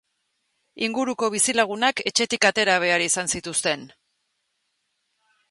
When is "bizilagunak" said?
1.35-2.01